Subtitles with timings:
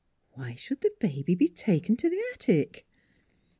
[0.33, 2.87] "Why should the baby be taken to the attic?